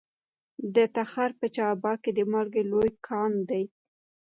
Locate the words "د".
0.75-0.77, 2.17-2.19